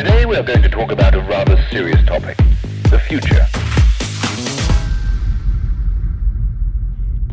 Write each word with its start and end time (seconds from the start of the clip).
Today 0.00 0.24
we 0.24 0.34
are 0.34 0.42
going 0.42 0.62
to 0.62 0.68
talk 0.70 0.90
about 0.92 1.14
a 1.14 1.20
rather 1.28 1.58
serious 1.70 2.02
topic, 2.06 2.34
the 2.84 2.98
future. 2.98 3.46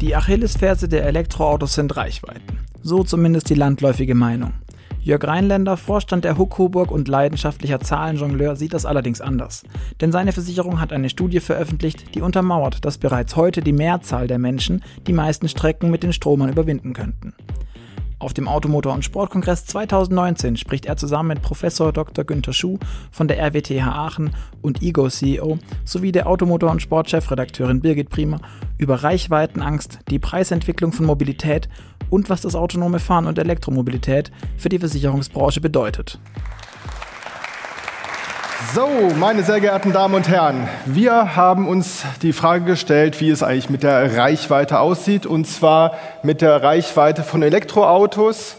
Die 0.02 0.14
Achillesferse 0.14 0.90
der 0.90 1.06
Elektroautos 1.06 1.76
sind 1.76 1.96
Reichweiten. 1.96 2.60
So 2.84 3.06
zumindest 3.06 3.50
die 3.50 3.54
landläufige 3.54 4.16
Meinung. 4.16 4.52
Jörg 5.00 5.24
Rheinländer, 5.24 5.78
Vorstand 5.78 6.26
der 6.26 6.38
Huck 6.38 6.50
Coburg 6.50 6.92
und 6.92 7.08
leidenschaftlicher 7.08 7.80
Zahlenjongleur, 7.80 8.58
sieht 8.58 8.74
das 8.74 8.86
allerdings 8.86 9.22
anders. 9.22 9.64
Denn 10.02 10.12
seine 10.12 10.34
Versicherung 10.34 10.82
hat 10.82 10.92
eine 10.92 11.10
Studie 11.10 11.40
veröffentlicht, 11.40 12.16
die 12.16 12.22
untermauert, 12.22 12.84
dass 12.84 12.98
bereits 12.98 13.38
heute 13.38 13.62
die 13.62 13.72
Mehrzahl 13.72 14.28
der 14.28 14.40
Menschen 14.40 14.84
die 15.08 15.14
meisten 15.14 15.48
Strecken 15.48 15.90
mit 15.90 16.04
den 16.04 16.12
Stromern 16.12 16.50
überwinden 16.50 16.92
könnten. 16.92 17.34
Auf 18.20 18.34
dem 18.34 18.48
Automotor- 18.48 18.96
und 18.96 19.06
Sportkongress 19.06 19.68
2019 19.68 20.58
spricht 20.58 20.88
er 20.88 20.98
zusammen 20.98 21.30
mit 21.30 21.44
Professor 21.44 21.94
Dr. 21.94 22.26
Günther 22.26 22.52
Schuh 22.52 22.80
von 23.12 23.28
der 23.28 23.38
RWTH 23.38 23.86
Aachen 23.86 24.32
und 24.64 24.82
IGO 24.82 25.08
CEO 25.08 25.60
sowie 25.86 26.12
der 26.12 26.26
Automotor- 26.26 26.72
und 26.72 26.82
Sportchefredakteurin 26.82 27.82
Birgit 27.82 28.10
Priemer 28.10 28.40
über 28.80 29.04
Reichweitenangst, 29.04 30.00
die 30.10 30.18
Preisentwicklung 30.18 30.94
von 30.94 31.06
Mobilität 31.06 31.70
und 32.10 32.32
was 32.32 32.42
das 32.42 32.56
autonome 32.56 32.98
Fahren 32.98 33.28
und 33.28 33.38
Elektromobilität 33.38 34.32
für 34.58 34.70
die 34.70 34.80
Versicherungsbranche 34.80 35.62
bedeutet. 35.62 36.20
So, 38.74 38.88
meine 39.18 39.44
sehr 39.44 39.60
geehrten 39.60 39.94
Damen 39.94 40.14
und 40.14 40.28
Herren, 40.28 40.68
wir 40.86 41.36
haben 41.36 41.68
uns 41.68 42.04
die 42.22 42.34
Frage 42.34 42.66
gestellt, 42.66 43.22
wie 43.22 43.30
es 43.30 43.42
eigentlich 43.42 43.70
mit 43.70 43.82
der 43.82 44.18
Reichweite 44.18 44.80
aussieht, 44.80 45.26
und 45.26 45.46
zwar 45.46 45.94
mit 46.22 46.42
der 46.42 46.62
Reichweite 46.62 47.24
von 47.24 47.44
Elektroautos, 47.44 48.58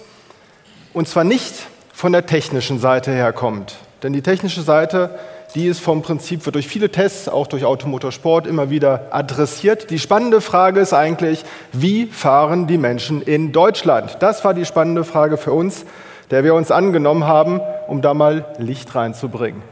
und 0.94 1.08
zwar 1.08 1.24
nicht 1.24 1.54
von 1.92 2.12
der 2.12 2.26
technischen 2.26 2.78
Seite 2.78 3.12
her 3.12 3.32
kommt. 3.32 3.76
Denn 4.02 4.12
die 4.12 4.22
technische 4.22 4.62
Seite, 4.62 5.10
die 5.54 5.66
ist 5.66 5.80
vom 5.80 6.02
Prinzip, 6.02 6.46
wird 6.46 6.54
durch 6.54 6.68
viele 6.68 6.90
Tests, 6.90 7.28
auch 7.28 7.46
durch 7.46 7.64
Automotorsport, 7.64 8.46
immer 8.46 8.70
wieder 8.70 9.08
adressiert. 9.10 9.90
Die 9.90 9.98
spannende 9.98 10.40
Frage 10.40 10.80
ist 10.80 10.94
eigentlich, 10.94 11.44
wie 11.72 12.06
fahren 12.06 12.66
die 12.66 12.78
Menschen 12.78 13.20
in 13.20 13.52
Deutschland? 13.52 14.16
Das 14.20 14.44
war 14.44 14.54
die 14.54 14.64
spannende 14.64 15.04
Frage 15.04 15.36
für 15.36 15.52
uns, 15.52 15.84
der 16.30 16.44
wir 16.44 16.54
uns 16.54 16.70
angenommen 16.70 17.24
haben, 17.24 17.60
um 17.86 18.00
da 18.00 18.14
mal 18.14 18.46
Licht 18.58 18.94
reinzubringen. 18.94 19.62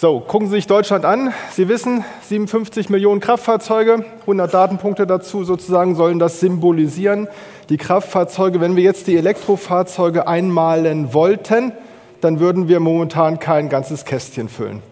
So, 0.00 0.20
gucken 0.20 0.46
Sie 0.46 0.54
sich 0.54 0.68
Deutschland 0.68 1.04
an. 1.04 1.34
Sie 1.50 1.66
wissen, 1.66 2.04
57 2.28 2.88
Millionen 2.88 3.20
Kraftfahrzeuge, 3.20 4.04
100 4.20 4.54
Datenpunkte 4.54 5.08
dazu 5.08 5.42
sozusagen 5.42 5.96
sollen 5.96 6.20
das 6.20 6.38
symbolisieren. 6.38 7.26
Die 7.68 7.78
Kraftfahrzeuge, 7.78 8.60
wenn 8.60 8.76
wir 8.76 8.84
jetzt 8.84 9.08
die 9.08 9.16
Elektrofahrzeuge 9.16 10.28
einmalen 10.28 11.14
wollten, 11.14 11.72
dann 12.20 12.38
würden 12.38 12.68
wir 12.68 12.78
momentan 12.78 13.40
kein 13.40 13.68
ganzes 13.68 14.04
Kästchen 14.04 14.48
füllen. 14.48 14.84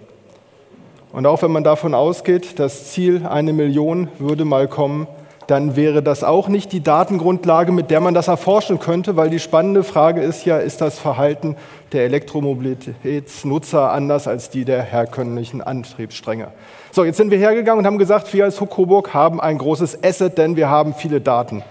Und 1.12 1.24
auch 1.24 1.40
wenn 1.40 1.52
man 1.52 1.62
davon 1.62 1.94
ausgeht, 1.94 2.58
das 2.58 2.90
Ziel 2.90 3.24
eine 3.28 3.52
Million 3.52 4.08
würde 4.18 4.44
mal 4.44 4.66
kommen, 4.66 5.06
dann 5.46 5.76
wäre 5.76 6.02
das 6.02 6.24
auch 6.24 6.48
nicht 6.48 6.72
die 6.72 6.82
Datengrundlage, 6.82 7.72
mit 7.72 7.90
der 7.90 8.00
man 8.00 8.14
das 8.14 8.28
erforschen 8.28 8.78
könnte, 8.78 9.16
weil 9.16 9.30
die 9.30 9.38
spannende 9.38 9.84
Frage 9.84 10.20
ist 10.22 10.44
ja, 10.44 10.58
ist 10.58 10.80
das 10.80 10.98
Verhalten 10.98 11.56
der 11.92 12.04
Elektromobilitätsnutzer 12.04 13.92
anders 13.92 14.26
als 14.26 14.50
die 14.50 14.64
der 14.64 14.82
herkömmlichen 14.82 15.62
Antriebsstränge? 15.62 16.48
So, 16.90 17.04
jetzt 17.04 17.16
sind 17.16 17.30
wir 17.30 17.38
hergegangen 17.38 17.80
und 17.80 17.86
haben 17.86 17.98
gesagt, 17.98 18.32
wir 18.32 18.44
als 18.44 18.60
Huck 18.60 18.70
Coburg 18.70 19.14
haben 19.14 19.40
ein 19.40 19.58
großes 19.58 20.02
Asset, 20.02 20.38
denn 20.38 20.56
wir 20.56 20.68
haben 20.68 20.94
viele 20.94 21.20
Daten. 21.20 21.62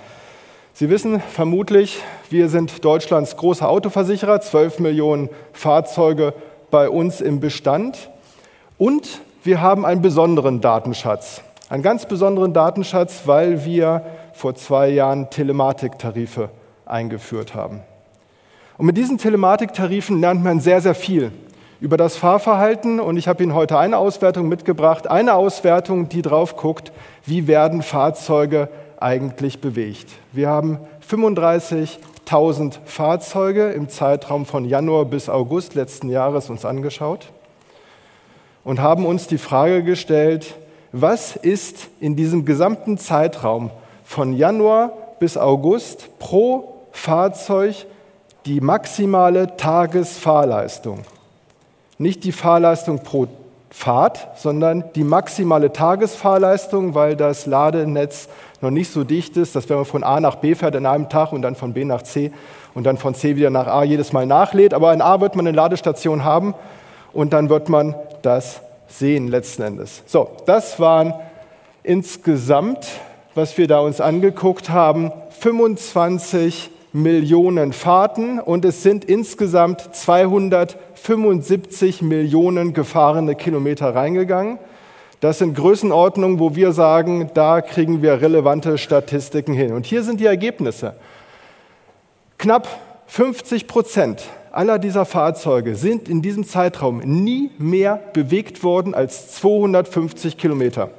Sie 0.74 0.90
wissen 0.90 1.22
vermutlich, 1.22 2.02
wir 2.30 2.50
sind 2.50 2.84
Deutschlands 2.84 3.38
großer 3.38 3.68
Autoversicherer, 3.70 4.42
12 4.42 4.80
Millionen 4.80 5.30
Fahrzeuge 5.54 6.34
bei 6.70 6.90
uns 6.90 7.22
im 7.22 7.40
Bestand 7.40 8.10
und 8.78 9.22
wir 9.44 9.62
haben 9.62 9.86
einen 9.86 10.02
besonderen 10.02 10.60
Datenschatz. 10.60 11.42
Einen 11.68 11.82
ganz 11.82 12.06
besonderen 12.06 12.54
Datenschatz, 12.54 13.22
weil 13.26 13.66
wir 13.66 14.06
vor 14.34 14.54
zwei 14.54 14.90
Jahren 14.90 15.32
Telematiktarife 15.32 16.50
eingeführt 16.86 17.56
haben. 17.56 17.82
Und 18.78 18.86
mit 18.86 18.98
diesen 18.98 19.18
Telematiktarifen 19.18 20.20
lernt 20.20 20.44
man 20.44 20.60
sehr, 20.60 20.82
sehr 20.82 20.94
viel 20.94 21.32
über 21.82 21.98
das 21.98 22.18
Fahrverhalten. 22.18 23.00
Und 23.00 23.18
ich 23.18 23.28
habe 23.28 23.42
Ihnen 23.42 23.56
heute 23.56 23.80
eine 23.80 23.98
Auswertung 23.98 24.48
mitgebracht. 24.48 25.08
Eine 25.08 25.34
Auswertung, 25.34 26.08
die 26.08 26.22
drauf 26.22 26.56
guckt, 26.56 26.92
wie 27.26 27.48
werden 27.48 27.82
Fahrzeuge 27.82 28.70
eigentlich 29.00 29.60
bewegt. 29.60 30.10
Wir 30.34 30.50
haben 30.50 30.80
35.000 31.10 32.78
Fahrzeuge 32.86 33.72
im 33.72 33.90
Zeitraum 33.90 34.46
von 34.46 34.66
Januar 34.66 35.06
bis 35.06 35.30
August 35.30 35.74
letzten 35.74 36.10
Jahres 36.10 36.50
uns 36.52 36.64
angeschaut 36.64 37.32
und 38.64 38.80
haben 38.80 39.06
uns 39.06 39.28
die 39.28 39.38
Frage 39.38 39.84
gestellt, 39.84 40.56
was 40.98 41.36
ist 41.36 41.90
in 42.00 42.16
diesem 42.16 42.46
gesamten 42.46 42.98
Zeitraum 42.98 43.70
von 44.06 44.32
Januar 44.32 44.94
bis 45.20 45.36
August 45.36 46.08
pro 46.20 46.74
Fahrzeug 46.94 47.86
die 48.46 48.62
maximale 48.62 49.58
Tagesfahrleistung. 49.58 51.02
Nicht 51.98 52.24
die 52.24 52.32
Fahrleistung 52.32 53.04
pro 53.04 53.28
Fahrt, 53.70 54.26
sondern 54.38 54.86
die 54.96 55.04
maximale 55.04 55.74
Tagesfahrleistung, 55.74 56.96
weil 56.96 57.18
das 57.18 57.46
Ladenetz 57.46 58.30
noch 58.62 58.72
nicht 58.72 58.90
so 58.90 59.04
dicht 59.04 59.36
ist, 59.36 59.54
dass 59.54 59.68
wenn 59.68 59.76
man 59.76 59.86
von 59.86 60.04
A 60.06 60.22
nach 60.22 60.38
B 60.38 60.56
fährt 60.56 60.78
an 60.78 60.86
einem 60.86 61.10
Tag 61.10 61.34
und 61.34 61.42
dann 61.42 61.56
von 61.56 61.74
B 61.74 61.84
nach 61.84 62.04
C 62.04 62.32
und 62.74 62.86
dann 62.86 62.98
von 62.98 63.16
C 63.16 63.36
wieder 63.36 63.50
nach 63.50 63.68
A 63.68 63.84
jedes 63.84 64.14
Mal 64.14 64.26
nachlädt. 64.26 64.74
Aber 64.74 64.94
in 64.94 65.02
A 65.02 65.20
wird 65.20 65.36
man 65.36 65.46
eine 65.46 65.58
Ladestation 65.58 66.24
haben 66.24 66.54
und 67.12 67.34
dann 67.34 67.50
wird 67.50 67.68
man 67.68 67.96
das 68.22 68.62
sehen 68.88 69.28
letzten 69.28 69.64
Endes. 69.64 70.04
So, 70.06 70.30
das 70.46 70.80
waren 70.80 71.14
insgesamt, 71.84 72.88
was 73.34 73.58
wir 73.58 73.68
da 73.68 73.80
uns 73.80 74.02
angeguckt 74.02 74.70
haben, 74.70 75.12
25 75.40 76.72
Millionen 76.94 77.74
Fahrten 77.74 78.40
und 78.40 78.64
es 78.64 78.82
sind 78.82 79.04
insgesamt 79.04 79.94
275 79.94 82.02
Millionen 82.02 82.74
gefahrene 82.74 83.36
Kilometer 83.36 83.94
reingegangen. 83.94 84.58
Das 85.20 85.40
sind 85.40 85.56
Größenordnungen, 85.56 86.40
wo 86.40 86.56
wir 86.56 86.72
sagen, 86.72 87.30
da 87.34 87.62
kriegen 87.62 88.02
wir 88.02 88.22
relevante 88.22 88.78
Statistiken 88.78 89.54
hin. 89.54 89.74
Und 89.74 89.86
hier 89.86 90.04
sind 90.04 90.20
die 90.20 90.26
Ergebnisse. 90.26 90.96
Knapp 92.38 92.68
50 93.08 93.68
Prozent 93.68 94.24
aller 94.56 94.80
dieser 94.80 95.06
Fahrzeuge 95.06 95.76
sind 95.76 96.08
in 96.08 96.22
diesem 96.22 96.46
Zeitraum 96.46 97.00
nie 97.00 97.52
mehr 97.58 98.00
bewegt 98.14 98.64
worden 98.64 98.94
als 98.94 99.36
250 99.36 100.38
Kilometer. 100.38 100.90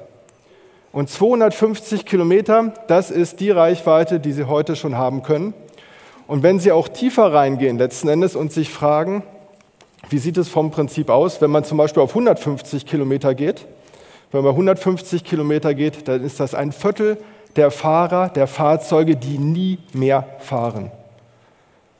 Und 0.92 1.08
250 1.08 2.04
Kilometer, 2.04 2.74
das 2.88 3.10
ist 3.10 3.40
die 3.40 3.50
Reichweite, 3.50 4.20
die 4.20 4.32
Sie 4.32 4.44
heute 4.44 4.76
schon 4.76 4.96
haben 4.96 5.22
können. 5.22 5.54
Und 6.26 6.42
wenn 6.42 6.58
Sie 6.58 6.72
auch 6.72 6.88
tiefer 6.88 7.32
reingehen 7.32 7.78
letzten 7.78 8.08
Endes 8.08 8.36
und 8.36 8.52
sich 8.52 8.70
fragen, 8.70 9.22
wie 10.10 10.18
sieht 10.18 10.36
es 10.36 10.48
vom 10.48 10.70
Prinzip 10.70 11.08
aus, 11.08 11.40
wenn 11.40 11.50
man 11.50 11.64
zum 11.64 11.78
Beispiel 11.78 12.02
auf 12.02 12.10
150 12.10 12.84
Kilometer 12.86 13.34
geht, 13.34 13.66
wenn 14.32 14.42
man 14.42 14.52
150 14.52 15.24
Kilometer 15.24 15.74
geht, 15.74 16.08
dann 16.08 16.22
ist 16.22 16.40
das 16.40 16.54
ein 16.54 16.72
Viertel 16.72 17.16
der 17.56 17.70
Fahrer, 17.70 18.28
der 18.28 18.46
Fahrzeuge, 18.46 19.16
die 19.16 19.38
nie 19.38 19.78
mehr 19.92 20.26
fahren. 20.40 20.90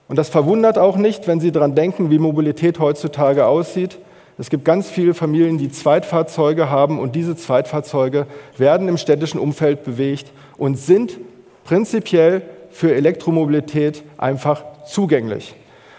Und 0.08 0.16
das 0.16 0.28
verwundert 0.28 0.78
auch 0.78 0.96
nicht, 0.96 1.26
wenn 1.26 1.40
Sie 1.40 1.50
daran 1.50 1.74
denken, 1.74 2.10
wie 2.10 2.18
Mobilität 2.18 2.78
heutzutage 2.78 3.46
aussieht. 3.46 3.98
Es 4.38 4.50
gibt 4.50 4.64
ganz 4.64 4.90
viele 4.90 5.14
Familien, 5.14 5.58
die 5.58 5.70
Zweitfahrzeuge 5.70 6.70
haben 6.70 6.98
und 6.98 7.16
diese 7.16 7.36
Zweitfahrzeuge 7.36 8.26
werden 8.58 8.88
im 8.88 8.98
städtischen 8.98 9.40
Umfeld 9.40 9.82
bewegt 9.84 10.30
und 10.58 10.78
sind 10.78 11.18
prinzipiell 11.64 12.42
für 12.70 12.94
Elektromobilität 12.94 14.02
einfach 14.18 14.62
zugänglich. 14.86 15.54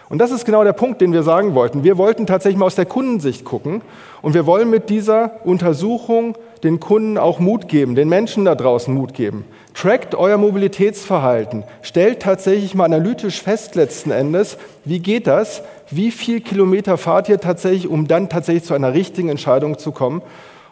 Und 0.08 0.18
das 0.18 0.30
ist 0.30 0.46
genau 0.46 0.64
der 0.64 0.72
Punkt, 0.72 1.00
den 1.00 1.12
wir 1.12 1.22
sagen 1.22 1.54
wollten. 1.54 1.84
Wir 1.84 1.98
wollten 1.98 2.26
tatsächlich 2.26 2.58
mal 2.58 2.66
aus 2.66 2.74
der 2.74 2.86
Kundensicht 2.86 3.44
gucken 3.44 3.82
und 4.22 4.32
wir 4.32 4.46
wollen 4.46 4.70
mit 4.70 4.88
dieser 4.88 5.32
Untersuchung 5.44 6.36
den 6.64 6.80
Kunden 6.80 7.18
auch 7.18 7.38
Mut 7.38 7.68
geben, 7.68 7.94
den 7.94 8.08
Menschen 8.08 8.44
da 8.44 8.54
draußen 8.54 8.92
Mut 8.92 9.14
geben. 9.14 9.44
Trackt 9.74 10.14
euer 10.14 10.38
Mobilitätsverhalten, 10.38 11.64
stellt 11.82 12.20
tatsächlich 12.20 12.74
mal 12.74 12.86
analytisch 12.86 13.42
fest 13.42 13.74
letzten 13.74 14.10
Endes, 14.10 14.58
wie 14.84 14.98
geht 14.98 15.26
das, 15.26 15.62
wie 15.90 16.10
viel 16.10 16.40
Kilometer 16.40 16.96
fahrt 16.96 17.28
ihr 17.28 17.38
tatsächlich, 17.38 17.86
um 17.86 18.08
dann 18.08 18.28
tatsächlich 18.28 18.64
zu 18.64 18.74
einer 18.74 18.94
richtigen 18.94 19.28
Entscheidung 19.28 19.78
zu 19.78 19.92
kommen. 19.92 20.22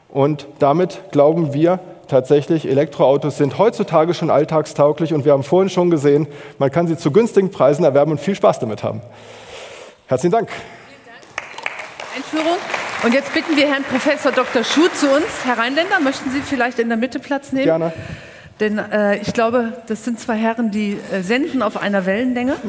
Und 0.08 0.48
damit 0.58 1.00
glauben 1.12 1.52
wir 1.52 1.78
tatsächlich, 2.08 2.68
Elektroautos 2.68 3.36
sind 3.36 3.58
heutzutage 3.58 4.14
schon 4.14 4.30
alltagstauglich 4.30 5.12
und 5.14 5.24
wir 5.24 5.32
haben 5.32 5.42
vorhin 5.42 5.70
schon 5.70 5.90
gesehen, 5.90 6.26
man 6.58 6.70
kann 6.70 6.86
sie 6.86 6.96
zu 6.96 7.10
günstigen 7.10 7.50
Preisen 7.50 7.84
erwerben 7.84 8.12
und 8.12 8.20
viel 8.20 8.34
Spaß 8.34 8.58
damit 8.60 8.82
haben. 8.82 9.00
Herzlichen 10.06 10.32
Dank. 10.32 10.50
Vielen 10.50 11.00
Dank. 11.06 12.16
Einführung. 12.16 12.58
Und 13.02 13.14
jetzt 13.14 13.32
bitten 13.34 13.56
wir 13.56 13.68
Herrn 13.68 13.84
Professor 13.84 14.32
Dr. 14.32 14.64
Schuh 14.64 14.88
zu 14.88 15.08
uns. 15.10 15.26
Herr 15.44 15.58
Rheinländer, 15.58 16.00
möchten 16.00 16.30
Sie 16.30 16.40
vielleicht 16.40 16.78
in 16.78 16.88
der 16.88 16.96
Mitte 16.96 17.18
Platz 17.18 17.52
nehmen? 17.52 17.64
Gerne. 17.64 17.92
Denn 18.60 18.78
äh, 18.78 19.18
ich 19.18 19.34
glaube, 19.34 19.74
das 19.86 20.04
sind 20.04 20.18
zwei 20.18 20.36
Herren, 20.36 20.70
die 20.70 20.96
äh, 21.12 21.20
senden 21.22 21.60
auf 21.62 21.76
einer 21.76 22.06
Wellenlänge. 22.06 22.56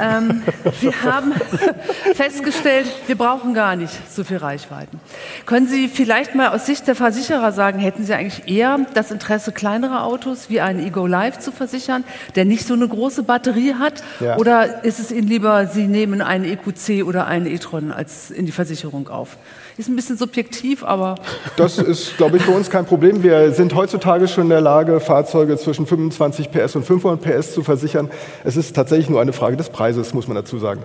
Ähm, 0.00 0.42
wir 0.80 1.02
haben 1.02 1.32
festgestellt, 2.14 2.86
wir 3.06 3.16
brauchen 3.16 3.54
gar 3.54 3.74
nicht 3.74 3.92
so 4.10 4.22
viel 4.22 4.36
Reichweiten. 4.36 5.00
Können 5.46 5.66
Sie 5.66 5.88
vielleicht 5.88 6.34
mal 6.34 6.48
aus 6.48 6.66
Sicht 6.66 6.86
der 6.86 6.94
Versicherer 6.94 7.50
sagen, 7.52 7.78
hätten 7.78 8.04
Sie 8.04 8.14
eigentlich 8.14 8.48
eher 8.48 8.78
das 8.94 9.10
Interesse, 9.10 9.50
kleinere 9.50 10.02
Autos 10.02 10.50
wie 10.50 10.60
einen 10.60 10.86
Ego 10.86 11.06
Live 11.06 11.40
zu 11.40 11.50
versichern, 11.50 12.04
der 12.36 12.44
nicht 12.44 12.66
so 12.66 12.74
eine 12.74 12.86
große 12.86 13.24
Batterie 13.24 13.74
hat? 13.74 14.02
Ja. 14.20 14.36
Oder 14.36 14.84
ist 14.84 15.00
es 15.00 15.10
Ihnen 15.10 15.26
lieber, 15.28 15.66
Sie 15.66 15.86
nehmen 15.86 16.22
einen 16.22 16.44
EQC 16.44 17.04
oder 17.04 17.26
einen 17.26 17.46
e-tron 17.46 17.90
als 17.90 18.30
in 18.30 18.46
die 18.46 18.52
Versicherung 18.52 19.08
auf? 19.08 19.36
Ist 19.78 19.88
ein 19.88 19.94
bisschen 19.94 20.16
subjektiv, 20.16 20.82
aber. 20.82 21.14
Das 21.56 21.78
ist, 21.78 22.16
glaube 22.16 22.38
ich, 22.38 22.42
für 22.42 22.50
uns 22.50 22.68
kein 22.68 22.84
Problem. 22.84 23.22
Wir 23.22 23.52
sind 23.52 23.76
heutzutage 23.76 24.26
schon 24.26 24.44
in 24.44 24.50
der 24.50 24.60
Lage, 24.60 24.97
Fahrzeuge 25.00 25.56
zwischen 25.56 25.86
25 25.86 26.50
PS 26.50 26.76
und 26.76 26.84
500 26.84 27.20
PS 27.20 27.54
zu 27.54 27.62
versichern. 27.62 28.10
Es 28.44 28.56
ist 28.56 28.74
tatsächlich 28.74 29.08
nur 29.08 29.20
eine 29.20 29.32
Frage 29.32 29.56
des 29.56 29.68
Preises, 29.70 30.14
muss 30.14 30.28
man 30.28 30.34
dazu 30.36 30.58
sagen. 30.58 30.82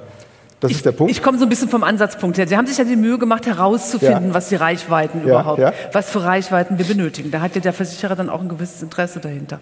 Das 0.60 0.72
ich, 0.72 0.78
ist 0.78 0.86
der 0.86 0.94
Punkt. 0.94 1.12
Ich 1.12 1.22
komme 1.22 1.38
so 1.38 1.46
ein 1.46 1.50
bisschen 1.50 1.68
vom 1.68 1.84
Ansatzpunkt 1.84 2.38
her. 2.38 2.48
Sie 2.48 2.56
haben 2.56 2.68
sich 2.68 2.78
ja 2.78 2.86
die 2.86 2.96
Mühe 2.96 3.18
gemacht, 3.18 3.46
herauszufinden, 3.46 4.30
ja. 4.30 4.34
was 4.34 4.48
die 4.48 4.56
Reichweiten 4.56 5.20
ja, 5.20 5.26
überhaupt, 5.26 5.60
ja. 5.60 5.74
was 5.92 6.10
für 6.10 6.24
Reichweiten 6.24 6.78
wir 6.78 6.86
benötigen. 6.86 7.32
Da 7.32 7.42
hat 7.42 7.56
ja 7.56 7.62
der 7.62 7.74
Versicherer 7.74 8.16
dann 8.16 8.30
auch 8.30 8.40
ein 8.40 8.48
gewisses 8.48 8.82
Interesse 8.82 9.20
dahinter. 9.20 9.60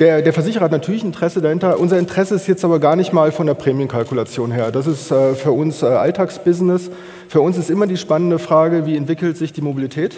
Der, 0.00 0.22
der, 0.22 0.32
Versicherer 0.32 0.64
hat 0.64 0.72
natürlich 0.72 1.04
Interesse 1.04 1.40
dahinter. 1.40 1.78
Unser 1.78 2.00
Interesse 2.00 2.34
ist 2.34 2.48
jetzt 2.48 2.64
aber 2.64 2.80
gar 2.80 2.96
nicht 2.96 3.12
mal 3.12 3.30
von 3.30 3.46
der 3.46 3.54
Prämienkalkulation 3.54 4.50
her. 4.50 4.72
Das 4.72 4.88
ist 4.88 5.12
äh, 5.12 5.34
für 5.36 5.52
uns 5.52 5.84
äh, 5.84 5.86
Alltagsbusiness. 5.86 6.90
Für 7.28 7.40
uns 7.40 7.56
ist 7.56 7.70
immer 7.70 7.86
die 7.86 7.96
spannende 7.96 8.40
Frage, 8.40 8.86
wie 8.86 8.96
entwickelt 8.96 9.36
sich 9.36 9.52
die 9.52 9.60
Mobilität? 9.60 10.16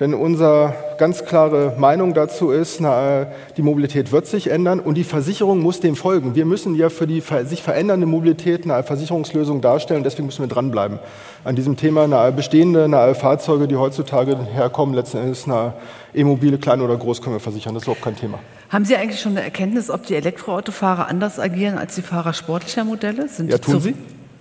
Denn 0.00 0.14
unsere 0.14 0.74
ganz 0.96 1.26
klare 1.26 1.74
Meinung 1.78 2.14
dazu 2.14 2.50
ist, 2.50 2.80
na, 2.80 3.26
die 3.58 3.62
Mobilität 3.62 4.12
wird 4.12 4.26
sich 4.26 4.50
ändern 4.50 4.80
und 4.80 4.94
die 4.94 5.04
Versicherung 5.04 5.60
muss 5.60 5.80
dem 5.80 5.94
folgen. 5.94 6.34
Wir 6.34 6.46
müssen 6.46 6.74
ja 6.74 6.88
für 6.88 7.06
die 7.06 7.22
sich 7.44 7.62
verändernde 7.62 8.06
Mobilität 8.06 8.64
eine 8.64 8.82
Versicherungslösung 8.82 9.60
darstellen. 9.60 10.02
Deswegen 10.02 10.24
müssen 10.24 10.42
wir 10.42 10.48
dranbleiben 10.48 10.98
an 11.44 11.54
diesem 11.54 11.76
Thema. 11.76 12.04
Eine 12.04 12.32
bestehende 12.32 12.84
eine 12.84 13.14
Fahrzeuge, 13.14 13.68
die 13.68 13.76
heutzutage 13.76 14.38
herkommen, 14.54 14.94
letzten 14.94 15.18
Endes 15.18 15.46
eine 15.46 15.74
E-Mobile, 16.14 16.56
klein 16.56 16.80
oder 16.80 16.96
groß, 16.96 17.20
können 17.20 17.36
wir 17.36 17.40
versichern. 17.40 17.74
Das 17.74 17.82
ist 17.82 17.86
überhaupt 17.86 18.02
kein 18.02 18.16
Thema. 18.16 18.38
Haben 18.70 18.86
Sie 18.86 18.96
eigentlich 18.96 19.20
schon 19.20 19.32
eine 19.32 19.42
Erkenntnis, 19.42 19.90
ob 19.90 20.06
die 20.06 20.14
Elektroautofahrer 20.14 21.08
anders 21.08 21.38
agieren 21.38 21.76
als 21.76 21.96
die 21.96 22.02
Fahrer 22.02 22.32
sportlicher 22.32 22.84
Modelle? 22.84 23.28
Sind 23.28 23.50
ja, 23.50 23.58
tun 23.58 23.80
sie. 23.80 23.94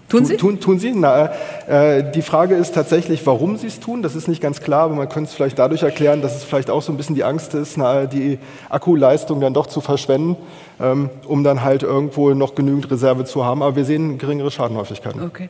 Tun 0.10 0.26
Sie? 0.26 0.38
Tun, 0.38 0.60
tun 0.60 0.80
Sie? 0.80 0.92
Na, 0.92 1.32
äh, 1.68 2.12
die 2.12 2.24
Frage 2.24 2.56
ist 2.56 2.74
tatsächlich, 2.74 3.26
warum 3.28 3.58
Sie 3.58 3.68
es 3.68 3.80
tun. 3.80 4.02
Das 4.02 4.16
ist 4.16 4.28
nicht 4.28 4.42
ganz 4.42 4.60
klar, 4.60 4.84
aber 4.86 4.96
man 4.96 5.08
könnte 5.08 5.30
es 5.30 5.36
vielleicht 5.36 5.60
dadurch 5.60 5.84
erklären, 5.84 6.24
dass 6.24 6.36
es 6.36 6.44
vielleicht 6.44 6.72
auch 6.72 6.82
so 6.82 6.92
ein 6.92 6.98
bisschen 6.98 7.14
die 7.14 7.24
Angst 7.24 7.54
ist, 7.54 7.78
na, 7.78 8.08
die 8.08 8.40
Akkuleistung 8.70 9.40
dann 9.40 9.54
doch 9.54 9.68
zu 9.68 9.82
verschwenden, 9.82 10.36
ähm, 10.80 11.12
um 11.28 11.44
dann 11.44 11.64
halt 11.64 11.84
irgendwo 11.84 12.34
noch 12.34 12.56
genügend 12.56 12.90
Reserve 12.90 13.24
zu 13.26 13.46
haben. 13.46 13.62
Aber 13.62 13.76
wir 13.76 13.86
sehen 13.86 14.18
geringere 14.18 14.50
Schadenhäufigkeiten. 14.50 15.22
Okay. 15.22 15.50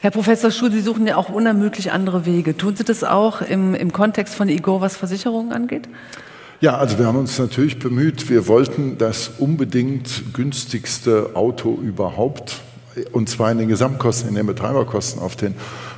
Herr 0.00 0.10
Professor 0.10 0.50
Schuh, 0.50 0.70
Sie 0.70 0.80
suchen 0.80 1.06
ja 1.06 1.16
auch 1.16 1.28
unermüdlich 1.28 1.92
andere 1.92 2.26
Wege. 2.26 2.56
Tun 2.56 2.74
Sie 2.74 2.84
das 2.84 3.04
auch 3.04 3.42
im, 3.42 3.76
im 3.76 3.92
Kontext 3.92 4.34
von 4.34 4.48
Igor, 4.48 4.80
was 4.80 4.96
Versicherungen 4.96 5.52
angeht? 5.52 5.88
Ja, 6.60 6.76
also 6.76 6.98
wir 6.98 7.06
haben 7.06 7.16
uns 7.16 7.38
natürlich 7.38 7.78
bemüht. 7.78 8.28
Wir 8.28 8.48
wollten 8.48 8.98
das 8.98 9.30
unbedingt 9.38 10.34
günstigste 10.34 11.30
Auto 11.34 11.78
überhaupt 11.80 12.60
und 13.12 13.28
zwar 13.28 13.52
in 13.52 13.58
den 13.58 13.68
Gesamtkosten, 13.68 14.28
in 14.28 14.34
den 14.34 14.46
Betreiberkosten 14.46 15.22
auf 15.22 15.36
den 15.36 15.54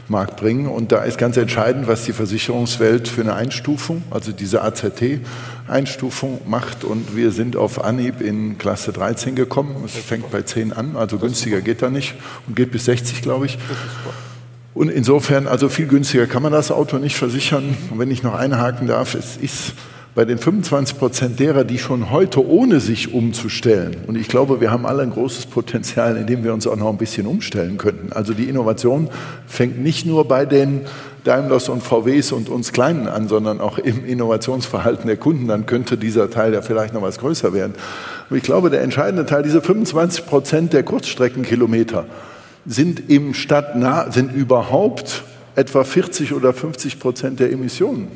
Markt 0.08 0.36
bringen. 0.36 0.66
Und 0.66 0.92
da 0.92 1.02
ist 1.02 1.18
ganz 1.18 1.36
entscheidend, 1.36 1.88
was 1.88 2.04
die 2.04 2.12
Versicherungswelt 2.12 3.08
für 3.08 3.22
eine 3.22 3.34
Einstufung, 3.34 4.02
also 4.10 4.32
diese 4.32 4.62
AZT-Einstufung 4.62 6.40
macht. 6.46 6.84
Und 6.84 7.16
wir 7.16 7.30
sind 7.30 7.56
auf 7.56 7.82
Anhieb 7.82 8.20
in 8.20 8.58
Klasse 8.58 8.92
13 8.92 9.34
gekommen. 9.34 9.76
Es 9.84 9.92
fängt 9.92 10.30
bei 10.30 10.42
10 10.42 10.72
an, 10.72 10.96
also 10.96 11.18
günstiger 11.18 11.60
geht 11.60 11.82
da 11.82 11.90
nicht 11.90 12.14
und 12.46 12.56
geht 12.56 12.70
bis 12.70 12.84
60, 12.84 13.22
glaube 13.22 13.46
ich. 13.46 13.58
Und 14.74 14.88
insofern, 14.88 15.46
also 15.46 15.68
viel 15.68 15.86
günstiger 15.86 16.26
kann 16.26 16.42
man 16.42 16.52
das 16.52 16.70
Auto 16.70 16.98
nicht 16.98 17.16
versichern. 17.16 17.76
Und 17.90 17.98
wenn 17.98 18.10
ich 18.10 18.22
noch 18.22 18.34
einhaken 18.34 18.86
darf, 18.86 19.14
es 19.14 19.36
ist 19.36 19.74
bei 20.14 20.26
den 20.26 20.36
25 20.36 20.98
Prozent 20.98 21.40
derer, 21.40 21.64
die 21.64 21.78
schon 21.78 22.10
heute 22.10 22.46
ohne 22.46 22.80
sich 22.80 23.14
umzustellen, 23.14 23.96
und 24.06 24.16
ich 24.16 24.28
glaube, 24.28 24.60
wir 24.60 24.70
haben 24.70 24.84
alle 24.84 25.02
ein 25.02 25.10
großes 25.10 25.46
Potenzial, 25.46 26.16
in 26.16 26.26
dem 26.26 26.44
wir 26.44 26.52
uns 26.52 26.66
auch 26.66 26.76
noch 26.76 26.90
ein 26.90 26.98
bisschen 26.98 27.26
umstellen 27.26 27.78
könnten. 27.78 28.12
Also 28.12 28.34
die 28.34 28.44
Innovation 28.44 29.08
fängt 29.46 29.80
nicht 29.82 30.04
nur 30.04 30.28
bei 30.28 30.44
den 30.44 30.82
Daimlers 31.24 31.68
und 31.68 31.82
VWs 31.82 32.32
und 32.32 32.48
uns 32.48 32.72
Kleinen 32.72 33.06
an, 33.06 33.28
sondern 33.28 33.60
auch 33.60 33.78
im 33.78 34.04
Innovationsverhalten 34.04 35.06
der 35.06 35.16
Kunden. 35.16 35.46
Dann 35.46 35.66
könnte 35.66 35.96
dieser 35.96 36.30
Teil 36.30 36.52
ja 36.52 36.62
vielleicht 36.62 36.94
noch 36.94 37.02
was 37.02 37.18
größer 37.18 37.52
werden. 37.52 37.74
Aber 38.28 38.36
ich 38.36 38.42
glaube, 38.42 38.70
der 38.70 38.82
entscheidende 38.82 39.24
Teil, 39.24 39.42
diese 39.44 39.62
25 39.62 40.26
Prozent 40.26 40.72
der 40.72 40.82
Kurzstreckenkilometer, 40.82 42.06
sind 42.66 43.08
im 43.08 43.34
Stadtnah, 43.34 44.10
sind 44.10 44.34
überhaupt 44.34 45.22
etwa 45.54 45.84
40 45.84 46.32
oder 46.32 46.52
50 46.52 46.98
Prozent 46.98 47.40
der 47.40 47.52
Emissionen. 47.52 48.08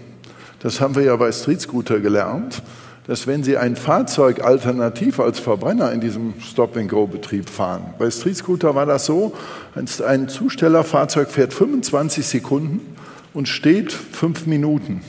Das 0.61 0.81
haben 0.81 0.95
wir 0.95 1.03
ja 1.03 1.17
bei 1.17 1.33
Street 1.33 1.61
Scooter 1.61 2.01
gelernt, 2.01 2.63
dass 3.07 3.27
wenn 3.27 3.45
Sie 3.45 3.57
ein 3.57 3.77
Fahrzeug 3.77 4.43
alternativ 4.43 5.21
als 5.21 5.39
Verbrenner 5.39 5.93
in 5.93 6.01
diesem 6.01 6.35
Stop-and-Go-Betrieb 6.41 7.49
fahren, 7.49 7.95
bei 7.99 8.11
Street 8.11 8.37
Scooter 8.37 8.75
war 8.75 8.87
das 8.87 9.07
so, 9.07 9.33
ein 9.75 10.29
Zustellerfahrzeug 10.29 11.31
fährt 11.31 11.55
25 11.55 12.27
Sekunden 12.27 12.97
und 13.33 13.49
steht 13.49 13.93
fünf 13.93 14.47
Minuten. 14.47 15.03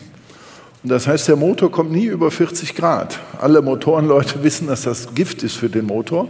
Und 0.84 0.92
das 0.92 1.08
heißt, 1.08 1.28
der 1.28 1.36
Motor 1.36 1.72
kommt 1.72 1.92
nie 1.92 2.06
über 2.06 2.30
40 2.30 2.76
Grad. 2.76 3.20
Alle 3.42 3.62
Motorenleute 3.62 4.42
wissen, 4.44 4.68
dass 4.68 4.84
das 4.84 5.16
Gift 5.16 5.44
ist 5.44 5.56
für 5.56 5.70
den 5.70 5.86
Motor 5.86 6.30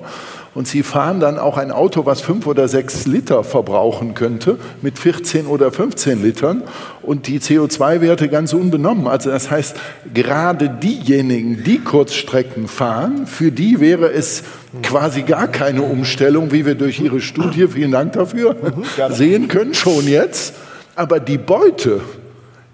und 0.53 0.67
sie 0.67 0.83
fahren 0.83 1.19
dann 1.19 1.37
auch 1.37 1.57
ein 1.57 1.71
Auto, 1.71 2.05
was 2.05 2.21
fünf 2.21 2.47
oder 2.47 2.67
sechs 2.67 3.05
Liter 3.05 3.43
verbrauchen 3.43 4.13
könnte, 4.13 4.57
mit 4.81 4.97
14 4.97 5.45
oder 5.45 5.71
15 5.71 6.23
Litern 6.23 6.63
und 7.03 7.27
die 7.27 7.39
CO2-Werte 7.39 8.27
ganz 8.27 8.53
unbenommen. 8.53 9.07
Also 9.07 9.29
das 9.29 9.51
heißt, 9.51 9.75
gerade 10.13 10.69
diejenigen, 10.69 11.63
die 11.63 11.79
Kurzstrecken 11.79 12.67
fahren, 12.67 13.27
für 13.27 13.51
die 13.51 13.79
wäre 13.79 14.11
es 14.11 14.43
quasi 14.83 15.21
gar 15.23 15.47
keine 15.47 15.83
Umstellung, 15.83 16.51
wie 16.51 16.65
wir 16.65 16.75
durch 16.75 16.99
Ihre 16.99 17.21
Studie, 17.21 17.67
vielen 17.67 17.91
Dank 17.91 18.13
dafür, 18.13 18.55
sehen 19.09 19.47
können, 19.47 19.73
schon 19.73 20.07
jetzt. 20.07 20.53
Aber 20.95 21.19
die 21.19 21.37
Beute, 21.37 22.01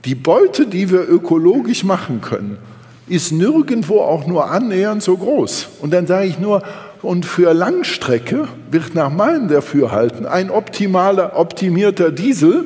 die 0.05 0.15
Beute, 0.15 0.65
die 0.65 0.89
wir 0.89 1.07
ökologisch 1.07 1.83
machen 1.83 2.21
können, 2.21 2.57
ist 3.07 3.31
nirgendwo 3.31 3.99
auch 3.99 4.27
nur 4.27 4.49
annähernd 4.49 5.03
so 5.03 5.17
groß. 5.17 5.67
Und 5.81 5.93
dann 5.93 6.07
sage 6.07 6.27
ich 6.27 6.39
nur, 6.39 6.63
und 7.03 7.25
für 7.25 7.53
Langstrecke 7.53 8.47
wird 8.71 8.95
nach 8.95 9.11
meinem 9.11 9.47
Dafürhalten 9.47 10.25
ein 10.25 10.49
optimaler, 10.49 11.37
optimierter 11.37 12.11
Diesel 12.11 12.65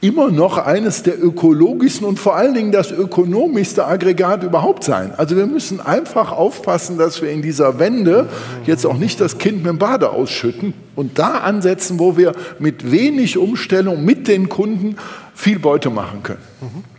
immer 0.00 0.30
noch 0.30 0.58
eines 0.58 1.02
der 1.02 1.22
ökologischsten 1.22 2.06
und 2.06 2.20
vor 2.20 2.36
allen 2.36 2.54
Dingen 2.54 2.70
das 2.70 2.92
ökonomischste 2.92 3.84
Aggregat 3.84 4.44
überhaupt 4.44 4.84
sein. 4.84 5.12
Also 5.16 5.36
wir 5.36 5.46
müssen 5.46 5.80
einfach 5.80 6.30
aufpassen, 6.30 6.98
dass 6.98 7.20
wir 7.20 7.30
in 7.30 7.42
dieser 7.42 7.80
Wende 7.80 8.28
jetzt 8.64 8.86
auch 8.86 8.96
nicht 8.96 9.20
das 9.20 9.38
Kind 9.38 9.58
mit 9.58 9.66
dem 9.66 9.78
Bade 9.78 10.10
ausschütten 10.10 10.72
und 10.94 11.18
da 11.18 11.38
ansetzen, 11.38 11.98
wo 11.98 12.16
wir 12.16 12.32
mit 12.60 12.92
wenig 12.92 13.38
Umstellung 13.38 14.04
mit 14.04 14.28
den 14.28 14.48
Kunden 14.48 14.96
viel 15.34 15.58
Beute 15.58 15.90
machen 15.90 16.22
können. 16.22 16.42
Mhm. 16.60 16.97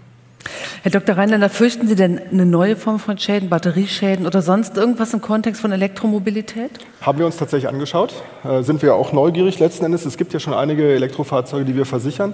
Herr 0.83 0.91
Dr. 0.91 1.17
Rheinländer, 1.17 1.49
fürchten 1.49 1.87
Sie 1.87 1.95
denn 1.95 2.19
eine 2.31 2.45
neue 2.45 2.75
Form 2.75 2.99
von 2.99 3.17
Schäden, 3.17 3.49
Batterieschäden 3.49 4.25
oder 4.25 4.41
sonst 4.41 4.77
irgendwas 4.77 5.13
im 5.13 5.21
Kontext 5.21 5.61
von 5.61 5.71
Elektromobilität? 5.71 6.71
Haben 7.01 7.19
wir 7.19 7.25
uns 7.25 7.37
tatsächlich 7.37 7.69
angeschaut. 7.69 8.13
Äh, 8.43 8.63
sind 8.63 8.81
wir 8.81 8.95
auch 8.95 9.11
neugierig 9.11 9.59
letzten 9.59 9.85
Endes. 9.85 10.05
Es 10.05 10.17
gibt 10.17 10.33
ja 10.33 10.39
schon 10.39 10.53
einige 10.53 10.93
Elektrofahrzeuge, 10.93 11.65
die 11.65 11.75
wir 11.75 11.85
versichern. 11.85 12.33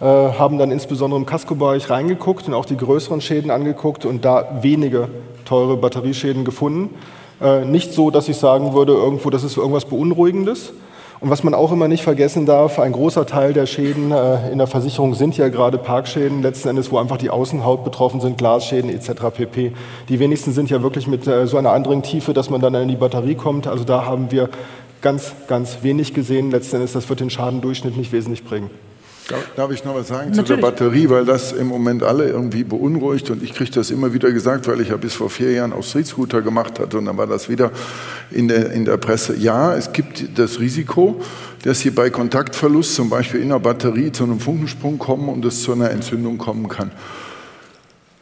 Äh, 0.00 0.04
haben 0.04 0.58
dann 0.58 0.70
insbesondere 0.70 1.20
im 1.20 1.26
Casco-Bereich 1.26 1.90
reingeguckt 1.90 2.48
und 2.48 2.54
auch 2.54 2.64
die 2.64 2.76
größeren 2.76 3.20
Schäden 3.20 3.50
angeguckt 3.50 4.04
und 4.04 4.24
da 4.24 4.60
wenige 4.62 5.08
teure 5.44 5.76
Batterieschäden 5.76 6.44
gefunden. 6.44 6.94
Äh, 7.40 7.64
nicht 7.64 7.92
so, 7.92 8.10
dass 8.10 8.28
ich 8.28 8.36
sagen 8.36 8.74
würde, 8.74 8.92
irgendwo, 8.92 9.30
das 9.30 9.44
ist 9.44 9.56
irgendwas 9.56 9.86
Beunruhigendes. 9.86 10.72
Und 11.20 11.28
was 11.28 11.44
man 11.44 11.52
auch 11.52 11.70
immer 11.70 11.86
nicht 11.86 12.02
vergessen 12.02 12.46
darf, 12.46 12.78
ein 12.78 12.92
großer 12.92 13.26
Teil 13.26 13.52
der 13.52 13.66
Schäden 13.66 14.10
äh, 14.10 14.50
in 14.50 14.56
der 14.56 14.66
Versicherung 14.66 15.12
sind 15.14 15.36
ja 15.36 15.50
gerade 15.50 15.76
Parkschäden, 15.76 16.40
letzten 16.40 16.68
Endes, 16.68 16.90
wo 16.90 16.96
einfach 16.96 17.18
die 17.18 17.28
Außenhaut 17.28 17.84
betroffen 17.84 18.22
sind, 18.22 18.38
Glasschäden 18.38 18.88
etc. 18.88 19.24
pp. 19.34 19.72
Die 20.08 20.18
wenigsten 20.18 20.52
sind 20.52 20.70
ja 20.70 20.82
wirklich 20.82 21.06
mit 21.06 21.26
äh, 21.26 21.46
so 21.46 21.58
einer 21.58 21.72
anderen 21.72 22.02
Tiefe, 22.02 22.32
dass 22.32 22.48
man 22.48 22.62
dann 22.62 22.74
in 22.74 22.88
die 22.88 22.96
Batterie 22.96 23.34
kommt. 23.34 23.66
Also 23.66 23.84
da 23.84 24.06
haben 24.06 24.30
wir 24.30 24.48
ganz, 25.02 25.32
ganz 25.46 25.82
wenig 25.82 26.14
gesehen. 26.14 26.50
Letzten 26.50 26.76
Endes, 26.76 26.92
das 26.92 27.06
wird 27.10 27.20
den 27.20 27.28
Schadendurchschnitt 27.28 27.98
nicht 27.98 28.12
wesentlich 28.12 28.42
bringen. 28.42 28.70
Darf 29.56 29.70
ich 29.70 29.84
noch 29.84 29.94
was 29.94 30.08
sagen 30.08 30.30
Natürlich. 30.30 30.46
zu 30.48 30.54
der 30.54 30.62
Batterie, 30.62 31.08
weil 31.08 31.24
das 31.24 31.52
im 31.52 31.66
Moment 31.66 32.02
alle 32.02 32.28
irgendwie 32.28 32.64
beunruhigt 32.64 33.30
und 33.30 33.42
ich 33.42 33.54
kriege 33.54 33.70
das 33.70 33.90
immer 33.90 34.12
wieder 34.12 34.32
gesagt, 34.32 34.68
weil 34.68 34.80
ich 34.80 34.88
ja 34.88 34.96
bis 34.96 35.14
vor 35.14 35.30
vier 35.30 35.52
Jahren 35.52 35.72
auch 35.72 35.84
Street 35.84 36.06
Scooter 36.06 36.42
gemacht 36.42 36.78
hatte 36.78 36.98
und 36.98 37.06
dann 37.06 37.16
war 37.16 37.26
das 37.26 37.48
wieder 37.48 37.70
in 38.30 38.48
der, 38.48 38.72
in 38.72 38.84
der 38.84 38.96
Presse. 38.96 39.36
Ja, 39.36 39.74
es 39.74 39.92
gibt 39.92 40.38
das 40.38 40.60
Risiko, 40.60 41.20
dass 41.62 41.80
Sie 41.80 41.90
bei 41.90 42.10
Kontaktverlust 42.10 42.94
zum 42.94 43.10
Beispiel 43.10 43.40
in 43.40 43.50
der 43.50 43.58
Batterie 43.58 44.12
zu 44.12 44.24
einem 44.24 44.40
Funkensprung 44.40 44.98
kommen 44.98 45.28
und 45.28 45.44
es 45.44 45.62
zu 45.62 45.72
einer 45.72 45.90
Entzündung 45.90 46.38
kommen 46.38 46.68
kann. 46.68 46.90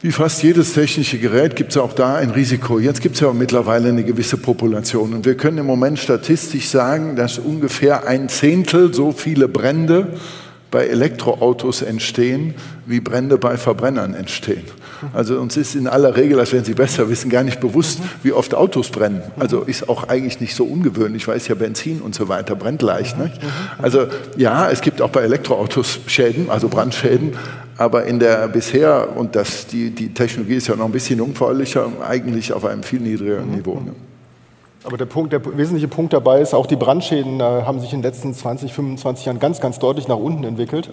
Wie 0.00 0.12
fast 0.12 0.44
jedes 0.44 0.74
technische 0.74 1.18
Gerät 1.18 1.56
gibt 1.56 1.72
es 1.72 1.76
auch 1.76 1.92
da 1.92 2.14
ein 2.14 2.30
Risiko. 2.30 2.78
Jetzt 2.78 3.00
gibt 3.00 3.16
es 3.16 3.20
ja 3.20 3.32
mittlerweile 3.32 3.88
eine 3.88 4.04
gewisse 4.04 4.36
Population. 4.36 5.12
Und 5.12 5.24
wir 5.24 5.36
können 5.36 5.58
im 5.58 5.66
Moment 5.66 5.98
statistisch 5.98 6.68
sagen, 6.68 7.16
dass 7.16 7.40
ungefähr 7.40 8.06
ein 8.06 8.28
Zehntel 8.28 8.94
so 8.94 9.10
viele 9.10 9.48
Brände 9.48 10.14
bei 10.70 10.86
Elektroautos 10.86 11.82
entstehen, 11.82 12.54
wie 12.86 13.00
Brände 13.00 13.38
bei 13.38 13.56
Verbrennern 13.56 14.14
entstehen. 14.14 14.64
Also 15.14 15.38
uns 15.38 15.56
ist 15.56 15.74
in 15.74 15.86
aller 15.86 16.16
Regel, 16.16 16.36
das 16.36 16.52
werden 16.52 16.64
Sie 16.64 16.74
besser 16.74 17.08
wissen, 17.08 17.30
gar 17.30 17.42
nicht 17.42 17.60
bewusst, 17.60 18.00
wie 18.22 18.32
oft 18.32 18.54
Autos 18.54 18.90
brennen. 18.90 19.22
Also 19.38 19.62
ist 19.62 19.88
auch 19.88 20.08
eigentlich 20.08 20.40
nicht 20.40 20.54
so 20.54 20.64
ungewöhnlich, 20.64 21.26
weil 21.28 21.36
es 21.36 21.48
ja 21.48 21.54
Benzin 21.54 22.00
und 22.00 22.14
so 22.14 22.28
weiter 22.28 22.54
brennt 22.54 22.82
leicht. 22.82 23.16
Ne? 23.16 23.30
Also 23.78 24.06
ja, 24.36 24.70
es 24.70 24.80
gibt 24.80 25.00
auch 25.00 25.10
bei 25.10 25.22
Elektroautos 25.22 26.00
Schäden, 26.06 26.50
also 26.50 26.68
Brandschäden, 26.68 27.32
aber 27.76 28.04
in 28.04 28.18
der 28.18 28.48
bisher, 28.48 29.16
und 29.16 29.36
das, 29.36 29.66
die, 29.68 29.90
die 29.90 30.12
Technologie 30.12 30.56
ist 30.56 30.66
ja 30.66 30.76
noch 30.76 30.86
ein 30.86 30.92
bisschen 30.92 31.18
jungfräulicher, 31.18 31.88
eigentlich 32.06 32.52
auf 32.52 32.64
einem 32.64 32.82
viel 32.82 33.00
niedrigeren 33.00 33.50
Niveau. 33.50 33.80
Ne? 33.80 33.92
Aber 34.88 34.96
der, 34.96 35.04
Punkt, 35.04 35.34
der 35.34 35.44
wesentliche 35.58 35.86
Punkt 35.86 36.14
dabei 36.14 36.40
ist, 36.40 36.54
auch 36.54 36.64
die 36.64 36.76
Brandschäden 36.76 37.40
äh, 37.40 37.42
haben 37.42 37.78
sich 37.78 37.92
in 37.92 37.98
den 38.00 38.10
letzten 38.10 38.32
20, 38.32 38.72
25 38.72 39.26
Jahren 39.26 39.38
ganz, 39.38 39.60
ganz 39.60 39.78
deutlich 39.78 40.08
nach 40.08 40.16
unten 40.16 40.44
entwickelt. 40.44 40.88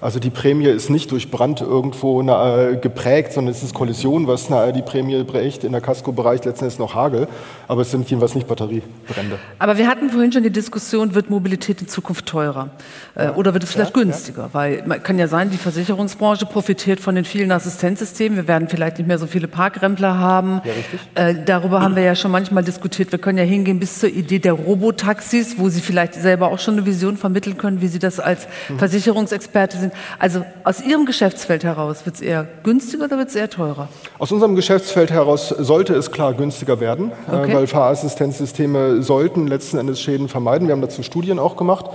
Also 0.00 0.20
die 0.20 0.30
Prämie 0.30 0.66
ist 0.66 0.88
nicht 0.88 1.10
durch 1.10 1.32
Brand 1.32 1.60
irgendwo 1.60 2.22
na, 2.22 2.70
äh, 2.70 2.76
geprägt, 2.76 3.32
sondern 3.32 3.52
es 3.52 3.64
ist 3.64 3.74
Kollision, 3.74 4.28
was 4.28 4.50
na, 4.50 4.70
die 4.70 4.82
Prämie 4.82 5.24
prägt. 5.24 5.64
In 5.64 5.72
der 5.72 5.80
Casco-Bereich 5.80 6.44
letzten 6.44 6.66
Endes 6.66 6.78
noch 6.78 6.94
Hagel, 6.94 7.26
aber 7.66 7.82
es 7.82 7.90
sind 7.90 8.08
jedenfalls 8.08 8.36
nicht 8.36 8.46
Batteriebrände. 8.46 9.40
Aber 9.58 9.76
wir 9.76 9.88
hatten 9.88 10.10
vorhin 10.10 10.30
schon 10.30 10.44
die 10.44 10.50
Diskussion, 10.50 11.16
wird 11.16 11.28
Mobilität 11.28 11.82
in 11.82 11.88
Zukunft 11.88 12.26
teurer 12.26 12.70
äh, 13.16 13.30
oder 13.30 13.52
wird 13.52 13.64
es 13.64 13.72
vielleicht 13.72 13.96
ja, 13.96 14.02
günstiger? 14.04 14.42
Ja. 14.42 14.50
Weil 14.52 14.84
man 14.86 15.02
kann 15.02 15.18
ja 15.18 15.26
sein, 15.26 15.50
die 15.50 15.58
Versicherungsbranche 15.58 16.46
profitiert 16.46 17.00
von 17.00 17.16
den 17.16 17.24
vielen 17.24 17.50
Assistenzsystemen. 17.50 18.36
Wir 18.36 18.46
werden 18.46 18.68
vielleicht 18.68 18.98
nicht 18.98 19.08
mehr 19.08 19.18
so 19.18 19.26
viele 19.26 19.48
Parkrempler 19.48 20.18
haben. 20.18 20.62
Ja, 20.64 20.72
richtig. 20.72 21.00
Äh, 21.16 21.34
darüber 21.44 21.82
haben 21.82 21.96
wir 21.96 22.04
ja 22.04 22.14
schon 22.14 22.30
manchmal 22.30 22.62
diskutiert. 22.62 23.10
Wir 23.10 23.18
können 23.18 23.39
ja 23.40 23.46
hingehen 23.46 23.80
bis 23.80 23.98
zur 23.98 24.08
Idee 24.08 24.38
der 24.38 24.52
Robotaxis, 24.52 25.58
wo 25.58 25.68
Sie 25.68 25.80
vielleicht 25.80 26.14
selber 26.14 26.52
auch 26.52 26.58
schon 26.58 26.74
eine 26.74 26.86
Vision 26.86 27.16
vermitteln 27.16 27.58
können, 27.58 27.80
wie 27.80 27.88
Sie 27.88 27.98
das 27.98 28.20
als 28.20 28.46
mhm. 28.68 28.78
Versicherungsexperte 28.78 29.78
sind. 29.78 29.92
Also 30.18 30.44
aus 30.64 30.80
Ihrem 30.80 31.06
Geschäftsfeld 31.06 31.64
heraus, 31.64 32.06
wird 32.06 32.16
es 32.16 32.20
eher 32.20 32.46
günstiger 32.62 33.04
oder 33.04 33.18
wird 33.18 33.28
es 33.30 33.34
eher 33.34 33.50
teurer? 33.50 33.88
Aus 34.18 34.30
unserem 34.32 34.54
Geschäftsfeld 34.54 35.10
heraus 35.10 35.48
sollte 35.48 35.94
es 35.94 36.10
klar 36.10 36.34
günstiger 36.34 36.80
werden, 36.80 37.12
äh, 37.30 37.36
okay. 37.36 37.54
weil 37.54 37.66
Fahrassistenzsysteme 37.66 39.02
sollten 39.02 39.46
letzten 39.46 39.78
Endes 39.78 40.00
Schäden 40.00 40.28
vermeiden. 40.28 40.68
Wir 40.68 40.72
haben 40.72 40.82
dazu 40.82 41.02
Studien 41.02 41.38
auch 41.38 41.56
gemacht. 41.56 41.86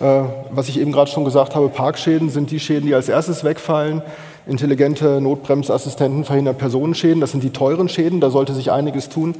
Äh, 0.00 0.22
was 0.50 0.68
ich 0.68 0.78
eben 0.78 0.92
gerade 0.92 1.10
schon 1.10 1.24
gesagt 1.24 1.54
habe, 1.54 1.68
Parkschäden 1.68 2.30
sind 2.30 2.50
die 2.50 2.60
Schäden, 2.60 2.86
die 2.86 2.94
als 2.94 3.08
erstes 3.08 3.42
wegfallen. 3.42 4.02
Intelligente 4.46 5.20
Notbremsassistenten 5.20 6.24
verhindern 6.24 6.56
Personenschäden. 6.56 7.20
Das 7.20 7.32
sind 7.32 7.42
die 7.42 7.50
teuren 7.50 7.88
Schäden. 7.88 8.20
Da 8.20 8.30
sollte 8.30 8.54
sich 8.54 8.70
einiges 8.70 9.08
tun. 9.08 9.34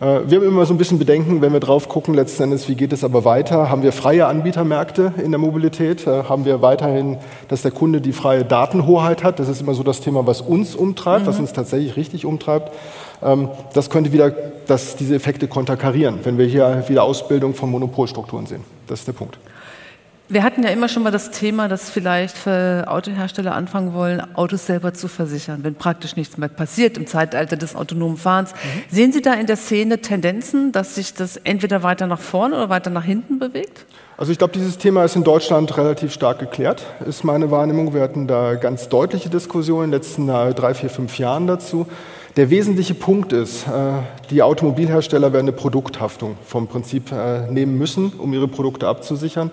Äh, 0.00 0.20
wir 0.26 0.38
haben 0.38 0.46
immer 0.46 0.66
so 0.66 0.74
ein 0.74 0.78
bisschen 0.78 0.98
Bedenken, 0.98 1.42
wenn 1.42 1.52
wir 1.52 1.60
drauf 1.60 1.88
gucken, 1.88 2.14
letzten 2.14 2.44
Endes, 2.44 2.68
wie 2.68 2.74
geht 2.74 2.92
es 2.92 3.04
aber 3.04 3.24
weiter? 3.24 3.70
Haben 3.70 3.82
wir 3.82 3.92
freie 3.92 4.26
Anbietermärkte 4.26 5.12
in 5.22 5.30
der 5.30 5.38
Mobilität? 5.38 6.06
Äh, 6.06 6.24
haben 6.24 6.44
wir 6.44 6.62
weiterhin, 6.62 7.18
dass 7.48 7.62
der 7.62 7.70
Kunde 7.70 8.00
die 8.00 8.12
freie 8.12 8.44
Datenhoheit 8.44 9.22
hat? 9.22 9.38
Das 9.38 9.48
ist 9.48 9.60
immer 9.60 9.74
so 9.74 9.82
das 9.82 10.00
Thema, 10.00 10.26
was 10.26 10.40
uns 10.40 10.74
umtreibt, 10.74 11.24
mhm. 11.24 11.28
was 11.28 11.38
uns 11.38 11.52
tatsächlich 11.52 11.96
richtig 11.96 12.24
umtreibt. 12.24 12.72
Ähm, 13.22 13.48
das 13.74 13.90
könnte 13.90 14.12
wieder 14.12 14.32
das, 14.66 14.96
diese 14.96 15.14
Effekte 15.14 15.48
konterkarieren, 15.48 16.20
wenn 16.22 16.38
wir 16.38 16.46
hier 16.46 16.84
wieder 16.88 17.02
Ausbildung 17.02 17.54
von 17.54 17.70
Monopolstrukturen 17.70 18.46
sehen. 18.46 18.64
Das 18.86 19.00
ist 19.00 19.08
der 19.08 19.12
Punkt. 19.12 19.38
Wir 20.32 20.44
hatten 20.44 20.62
ja 20.62 20.68
immer 20.68 20.88
schon 20.88 21.02
mal 21.02 21.10
das 21.10 21.32
Thema, 21.32 21.66
dass 21.66 21.90
vielleicht 21.90 22.38
für 22.38 22.84
Autohersteller 22.86 23.52
anfangen 23.52 23.94
wollen, 23.94 24.22
Autos 24.36 24.64
selber 24.64 24.94
zu 24.94 25.08
versichern, 25.08 25.64
wenn 25.64 25.74
praktisch 25.74 26.14
nichts 26.14 26.38
mehr 26.38 26.48
passiert 26.48 26.96
im 26.96 27.08
Zeitalter 27.08 27.56
des 27.56 27.74
autonomen 27.74 28.16
Fahrens. 28.16 28.52
Mhm. 28.52 28.94
Sehen 28.94 29.12
Sie 29.12 29.22
da 29.22 29.34
in 29.34 29.48
der 29.48 29.56
Szene 29.56 30.00
Tendenzen, 30.00 30.70
dass 30.70 30.94
sich 30.94 31.14
das 31.14 31.36
entweder 31.36 31.82
weiter 31.82 32.06
nach 32.06 32.20
vorne 32.20 32.54
oder 32.54 32.68
weiter 32.68 32.90
nach 32.90 33.02
hinten 33.02 33.40
bewegt? 33.40 33.86
Also 34.16 34.30
ich 34.30 34.38
glaube, 34.38 34.52
dieses 34.52 34.78
Thema 34.78 35.04
ist 35.04 35.16
in 35.16 35.24
Deutschland 35.24 35.76
relativ 35.76 36.12
stark 36.12 36.38
geklärt, 36.38 36.86
ist 37.08 37.24
meine 37.24 37.50
Wahrnehmung. 37.50 37.92
Wir 37.92 38.02
hatten 38.02 38.28
da 38.28 38.54
ganz 38.54 38.88
deutliche 38.88 39.30
Diskussionen 39.30 39.86
in 39.86 39.90
den 39.90 39.98
letzten 39.98 40.28
drei, 40.28 40.74
vier, 40.74 40.90
fünf 40.90 41.18
Jahren 41.18 41.48
dazu. 41.48 41.88
Der 42.36 42.50
wesentliche 42.50 42.94
Punkt 42.94 43.32
ist, 43.32 43.66
äh, 43.66 43.70
die 44.30 44.42
Automobilhersteller 44.42 45.32
werden 45.32 45.48
eine 45.48 45.52
Produkthaftung 45.52 46.36
vom 46.46 46.68
Prinzip 46.68 47.10
äh, 47.10 47.50
nehmen 47.50 47.76
müssen, 47.76 48.12
um 48.16 48.32
ihre 48.32 48.46
Produkte 48.46 48.86
abzusichern. 48.86 49.50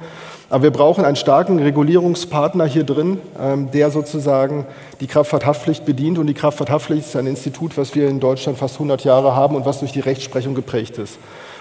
Aber 0.50 0.64
wir 0.64 0.72
brauchen 0.72 1.04
einen 1.04 1.18
starken 1.18 1.60
Regulierungspartner 1.60 2.66
hier 2.66 2.86
drin, 2.86 3.20
ähm, 3.40 3.70
der 3.72 3.92
sozusagen 3.92 4.66
die 5.02 5.08
Kraftfahrthaftpflicht 5.08 5.86
bedient. 5.86 6.18
Und 6.18 6.28
die 6.28 6.34
Kraftfahrthaftpflicht 6.34 7.08
ist 7.08 7.16
ein 7.18 7.28
Institut, 7.28 7.78
was 7.78 7.96
wir 7.96 8.08
in 8.08 8.22
Deutschland 8.22 8.58
fast 8.58 8.76
100 8.76 9.04
Jahre 9.04 9.36
haben 9.36 9.56
und 9.56 9.66
was 9.66 9.80
durch 9.80 9.92
die 9.92 10.00
Rechtsprechung 10.00 10.56
geprägt 10.56 10.98
ist. 11.00 11.18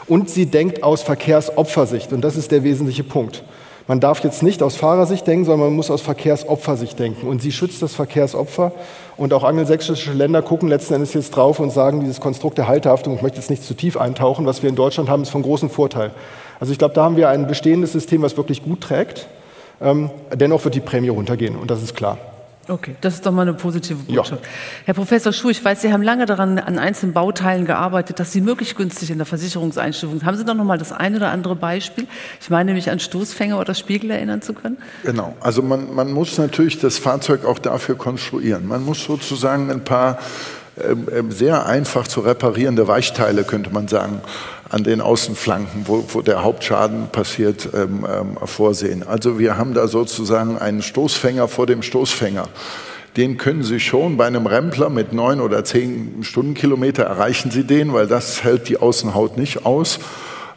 Und 0.07 0.31
sie 0.31 0.47
denkt 0.47 0.85
aus 0.85 1.03
Verkehrsopfersicht. 1.03 2.13
Und 2.13 2.21
das 2.21 2.37
ist 2.37 2.53
der 2.53 2.63
wesentliche 2.63 3.03
Punkt. 3.03 3.43
Man 3.89 4.01
darf 4.01 4.23
jetzt 4.25 4.43
nicht 4.43 4.63
aus 4.63 4.77
Fahrersicht 4.77 5.27
denken, 5.27 5.45
sondern 5.45 5.69
man 5.69 5.77
muss 5.77 5.91
aus 5.91 6.01
Verkehrsopfersicht 6.01 6.99
denken. 6.99 7.27
Und 7.27 7.43
sie 7.43 7.53
schützt 7.53 7.83
das 7.83 7.95
Verkehrsopfer. 7.95 8.73
Und 9.17 9.33
auch 9.33 9.43
angelsächsische 9.43 10.13
Länder 10.13 10.43
gucken 10.43 10.69
letzten 10.69 10.95
Endes 10.95 11.15
jetzt 11.15 11.31
drauf 11.31 11.59
und 11.59 11.71
sagen, 11.71 12.01
dieses 12.01 12.21
Konstrukt 12.21 12.59
der 12.59 12.69
Haltehaftung, 12.69 13.15
ich 13.15 13.23
möchte 13.23 13.39
jetzt 13.39 13.51
nicht 13.51 13.65
zu 13.65 13.75
tief 13.75 13.97
eintauchen, 13.97 14.47
was 14.47 14.63
wir 14.63 14.71
in 14.71 14.77
Deutschland 14.77 15.09
haben, 15.09 15.23
ist 15.23 15.31
von 15.31 15.43
großem 15.43 15.71
Vorteil. 15.71 16.13
Also 16.61 16.73
ich 16.73 16.79
glaube, 16.79 16.95
da 16.95 17.05
haben 17.05 17.17
wir 17.17 17.29
ein 17.29 17.47
bestehendes 17.47 17.93
System, 17.93 18.23
was 18.23 18.37
wirklich 18.37 18.63
gut 18.63 18.81
trägt. 18.81 19.27
Ähm, 19.81 20.11
dennoch 20.35 20.65
wird 20.65 20.75
die 20.75 20.81
Prämie 20.81 21.09
runtergehen 21.09 21.57
und 21.57 21.71
das 21.71 21.83
ist 21.83 21.95
klar. 21.95 22.19
Okay, 22.69 22.97
das 23.01 23.15
ist 23.15 23.27
doch 23.27 23.31
mal 23.31 23.43
eine 23.43 23.55
positive 23.55 23.97
Botschaft. 23.97 24.43
Ja. 24.43 24.51
Herr 24.87 24.95
Professor 24.95 25.33
Schuh, 25.33 25.51
ich 25.51 25.65
weiß, 25.65 25.83
Sie 25.83 25.93
haben 25.93 26.03
lange 26.03 26.27
daran 26.27 26.59
an 26.59 26.79
einzelnen 26.79 27.13
Bauteilen 27.13 27.65
gearbeitet, 27.65 28.19
dass 28.19 28.33
sie 28.33 28.41
möglichst 28.41 28.77
günstig 28.77 29.11
in 29.11 29.19
der 29.19 29.27
Versicherungseinstufung 29.27 30.19
sind. 30.19 30.27
Haben 30.27 30.37
Sie 30.37 30.45
doch 30.45 30.55
noch 30.55 30.65
mal 30.65 30.79
das 30.79 30.91
eine 30.91 31.19
oder 31.19 31.31
andere 31.31 31.55
Beispiel? 31.55 32.09
Ich 32.41 32.51
meine 32.51 32.73
mich 32.73 32.91
an 32.91 32.99
Stoßfänger 32.99 33.61
oder 33.61 33.75
Spiegel 33.75 34.11
erinnern 34.11 34.43
zu 34.43 34.53
können. 34.53 34.79
Genau, 35.05 35.37
also 35.41 35.63
man, 35.63 35.95
man 35.95 36.11
muss 36.11 36.39
natürlich 36.39 36.81
das 36.81 36.99
Fahrzeug 36.99 37.45
auch 37.45 37.61
dafür 37.61 37.97
konstruieren. 37.97 38.67
Man 38.67 38.85
muss 38.85 39.05
sozusagen 39.05 39.71
ein 39.71 39.85
paar 39.85 40.19
sehr 41.31 41.67
einfach 41.67 42.07
zu 42.07 42.21
reparierende 42.21 42.87
Weichteile, 42.87 43.45
könnte 43.45 43.71
man 43.71 43.89
sagen, 43.89 44.21
an 44.69 44.85
den 44.85 45.01
Außenflanken, 45.01 45.87
wo, 45.87 46.05
wo 46.09 46.23
der 46.23 46.43
Hauptschaden 46.43 47.09
passiert, 47.11 47.69
ähm, 47.73 48.05
ähm, 48.09 48.37
vorsehen. 48.47 49.07
Also 49.07 49.39
wir 49.39 49.57
haben 49.57 49.75
da 49.75 49.89
sozusagen 49.89 50.59
einen 50.59 50.83
Stoßfänger 50.83 51.49
vor 51.49 51.67
dem 51.67 51.83
Stoßfänger. 51.83 52.49
Den 53.17 53.39
können 53.39 53.63
Sie 53.63 53.81
schon 53.81 54.17
bei 54.19 54.27
einem 54.27 54.47
Rempler 54.47 54.91
mit 54.91 55.13
neun 55.13 55.41
oder 55.41 55.65
zehn 55.65 56.19
Stundenkilometer 56.23 57.05
erreichen 57.05 57.51
Sie 57.51 57.65
den, 57.65 57.95
weil 57.95 58.07
das 58.07 58.45
hält 58.45 58.69
die 58.69 58.77
Außenhaut 58.77 59.39
nicht 59.39 59.65
aus. 59.65 60.01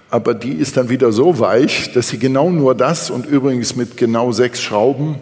Aber 0.10 0.34
die 0.34 0.54
ist 0.54 0.76
dann 0.76 0.90
wieder 0.90 1.12
so 1.12 1.40
weich, 1.40 1.94
dass 1.94 2.10
Sie 2.10 2.18
genau 2.18 2.50
nur 2.50 2.76
das 2.76 3.12
und 3.12 3.26
übrigens 3.26 3.76
mit 3.76 3.96
genau 3.96 4.32
sechs 4.32 4.60
Schrauben 4.60 5.18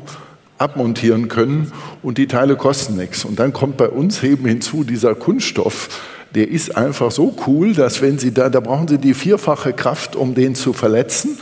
abmontieren 0.57 1.27
können 1.27 1.71
und 2.01 2.17
die 2.17 2.27
Teile 2.27 2.55
kosten 2.55 2.95
nichts. 2.95 3.25
Und 3.25 3.39
dann 3.39 3.53
kommt 3.53 3.77
bei 3.77 3.89
uns 3.89 4.23
eben 4.23 4.45
hinzu 4.45 4.83
dieser 4.83 5.15
Kunststoff, 5.15 5.89
der 6.35 6.49
ist 6.49 6.75
einfach 6.75 7.11
so 7.11 7.35
cool, 7.47 7.73
dass 7.73 8.01
wenn 8.01 8.19
Sie 8.19 8.33
da, 8.33 8.49
da 8.49 8.59
brauchen 8.59 8.87
Sie 8.87 8.97
die 8.97 9.13
vierfache 9.13 9.73
Kraft, 9.73 10.15
um 10.15 10.35
den 10.35 10.55
zu 10.55 10.73
verletzen. 10.73 11.37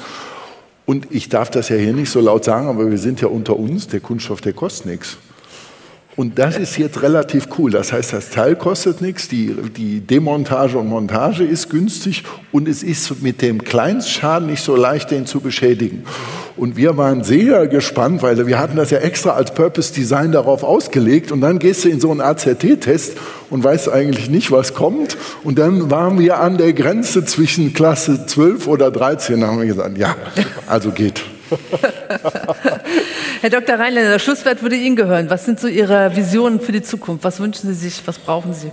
Und 0.86 1.08
ich 1.10 1.30
darf 1.30 1.50
das 1.50 1.70
ja 1.70 1.76
hier 1.76 1.94
nicht 1.94 2.12
so 2.12 2.20
laut 2.20 2.46
sagen, 2.46 2.68
aber 2.68 2.90
wir 2.90 2.98
sind 2.98 3.20
ja 3.20 3.28
unter 3.28 3.58
uns, 3.58 3.88
der 3.88 4.00
Kunststoff, 4.00 4.42
der 4.42 4.54
kostet 4.54 4.86
nichts. 4.86 5.18
Und 6.18 6.40
das 6.40 6.58
ist 6.58 6.78
jetzt 6.78 7.02
relativ 7.02 7.50
cool. 7.58 7.72
Das 7.72 7.92
heißt, 7.92 8.14
das 8.14 8.30
Teil 8.30 8.56
kostet 8.56 9.02
nichts, 9.02 9.28
die, 9.28 9.54
die 9.76 10.00
Demontage 10.00 10.78
und 10.78 10.88
Montage 10.88 11.44
ist 11.44 11.70
günstig 11.70 12.24
und 12.54 12.70
es 12.70 12.84
ist 12.84 13.22
mit 13.22 13.42
dem 13.42 13.62
Kleinstschaden 13.62 14.48
nicht 14.48 14.64
so 14.64 14.78
leicht, 14.78 15.12
den 15.12 15.26
zu 15.26 15.42
beschädigen. 15.42 16.06
Und 16.56 16.78
wir 16.78 16.96
waren 16.96 17.26
sehr 17.26 17.68
gespannt, 17.68 18.24
weil 18.24 18.48
wir 18.48 18.58
hatten 18.60 18.78
das 18.78 18.92
ja 18.92 19.00
extra 19.00 19.32
als 19.32 19.54
Purpose 19.54 19.94
Design 19.94 20.32
darauf 20.32 20.64
ausgelegt 20.64 21.34
und 21.34 21.42
dann 21.42 21.60
gehst 21.60 21.84
du 21.84 21.90
in 21.90 22.00
so 22.00 22.12
einen 22.12 22.22
AZT-Test 22.22 23.18
und 23.50 23.66
weißt 23.66 23.90
eigentlich 23.90 24.30
nicht, 24.30 24.52
was 24.52 24.74
kommt. 24.74 25.18
Und 25.44 25.60
dann 25.60 25.92
waren 25.92 26.18
wir 26.18 26.40
an 26.40 26.58
der 26.58 26.72
Grenze 26.72 27.26
zwischen 27.26 27.74
Klasse 27.74 28.26
12 28.26 28.68
oder 28.68 28.90
13. 28.90 29.42
Da 29.42 29.48
haben 29.48 29.60
wir 29.60 29.68
gesagt, 29.68 29.98
ja, 29.98 30.16
also 30.66 30.92
geht. 30.92 31.26
Herr 33.46 33.52
Dr. 33.52 33.78
Rheinländer, 33.78 34.14
das 34.14 34.24
Schlusswort 34.24 34.64
würde 34.64 34.75
Ihnen 34.75 34.96
gehören. 34.96 35.30
Was 35.30 35.46
sind 35.46 35.60
so 35.60 35.68
Ihre 35.68 36.16
Visionen 36.16 36.60
für 36.60 36.72
die 36.72 36.82
Zukunft? 36.82 37.24
Was 37.24 37.40
wünschen 37.40 37.68
Sie 37.68 37.75
sich? 37.75 38.02
Was 38.08 38.18
brauchen 38.18 38.56
Sie? 38.56 38.72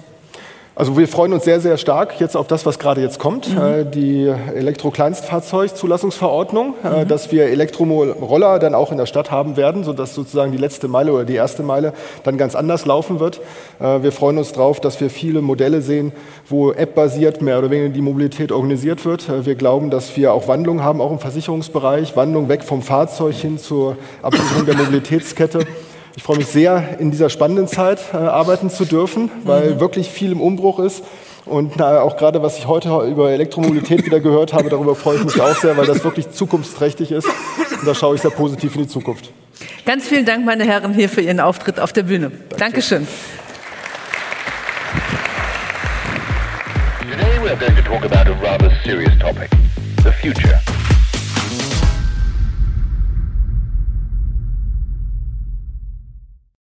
Also 0.74 0.96
wir 0.96 1.06
freuen 1.06 1.34
uns 1.34 1.44
sehr, 1.44 1.60
sehr 1.60 1.76
stark 1.76 2.18
jetzt 2.18 2.34
auf 2.34 2.46
das, 2.46 2.64
was 2.64 2.78
gerade 2.78 3.02
jetzt 3.02 3.18
kommt, 3.18 3.54
mhm. 3.54 3.60
äh, 3.60 3.84
die 3.84 4.26
Elektrokleinstfahrzeugzulassungsverordnung, 4.26 6.76
äh, 6.82 7.04
mhm. 7.04 7.08
dass 7.08 7.30
wir 7.30 7.48
Elektroroller 7.48 8.58
dann 8.58 8.74
auch 8.74 8.90
in 8.90 8.96
der 8.96 9.04
Stadt 9.04 9.30
haben 9.30 9.58
werden, 9.58 9.84
sodass 9.84 10.14
sozusagen 10.14 10.50
die 10.50 10.56
letzte 10.56 10.88
Meile 10.88 11.12
oder 11.12 11.24
die 11.24 11.34
erste 11.34 11.62
Meile 11.62 11.92
dann 12.24 12.38
ganz 12.38 12.54
anders 12.54 12.86
laufen 12.86 13.20
wird. 13.20 13.42
Äh, 13.80 14.02
wir 14.02 14.12
freuen 14.12 14.38
uns 14.38 14.52
darauf, 14.52 14.80
dass 14.80 14.98
wir 14.98 15.10
viele 15.10 15.42
Modelle 15.42 15.82
sehen, 15.82 16.10
wo 16.48 16.72
App-basiert 16.72 17.42
mehr 17.42 17.58
oder 17.58 17.70
weniger 17.70 17.90
die 17.90 18.00
Mobilität 18.00 18.50
organisiert 18.50 19.04
wird. 19.04 19.28
Äh, 19.28 19.44
wir 19.44 19.56
glauben, 19.56 19.90
dass 19.90 20.16
wir 20.16 20.32
auch 20.32 20.48
Wandlung 20.48 20.82
haben, 20.82 21.02
auch 21.02 21.12
im 21.12 21.18
Versicherungsbereich, 21.18 22.16
Wandlung 22.16 22.48
weg 22.48 22.64
vom 22.64 22.80
Fahrzeug 22.80 23.34
hin 23.34 23.58
zur 23.58 23.98
Absicherung 24.22 24.64
der 24.64 24.76
Mobilitätskette. 24.76 25.66
Ich 26.14 26.22
freue 26.22 26.36
mich 26.36 26.46
sehr, 26.46 26.98
in 26.98 27.10
dieser 27.10 27.30
spannenden 27.30 27.66
Zeit 27.66 27.98
äh, 28.12 28.16
arbeiten 28.18 28.68
zu 28.68 28.84
dürfen, 28.84 29.30
weil 29.44 29.74
mhm. 29.74 29.80
wirklich 29.80 30.10
viel 30.10 30.32
im 30.32 30.40
Umbruch 30.40 30.78
ist. 30.78 31.02
Und 31.44 31.76
na, 31.76 32.02
auch 32.02 32.16
gerade, 32.16 32.42
was 32.42 32.58
ich 32.58 32.68
heute 32.68 32.88
über 33.10 33.30
Elektromobilität 33.30 34.04
wieder 34.04 34.20
gehört 34.20 34.52
habe, 34.52 34.68
darüber 34.68 34.94
freue 34.94 35.16
ich 35.16 35.24
mich 35.24 35.40
auch 35.40 35.56
sehr, 35.56 35.76
weil 35.76 35.86
das 35.86 36.04
wirklich 36.04 36.30
zukunftsträchtig 36.30 37.10
ist. 37.10 37.26
Und 37.26 37.86
da 37.86 37.94
schaue 37.94 38.14
ich 38.14 38.22
sehr 38.22 38.30
positiv 38.30 38.76
in 38.76 38.82
die 38.82 38.88
Zukunft. 38.88 39.30
Ganz 39.84 40.06
vielen 40.06 40.24
Dank, 40.24 40.44
meine 40.44 40.64
Herren, 40.64 40.94
hier 40.94 41.08
für 41.08 41.20
Ihren 41.20 41.40
Auftritt 41.40 41.80
auf 41.80 41.92
der 41.92 42.04
Bühne. 42.04 42.30
Dankeschön. 42.58 43.08
Today 47.00 47.42
we 47.42 47.50
are 47.50 47.56
going 47.56 47.74
to 47.74 47.82
talk 47.82 48.04
about 48.04 48.30
a 48.30 48.34
rather 48.40 48.70
serious 48.84 49.12
topic, 49.18 49.50
the 50.04 50.12
future. 50.12 50.61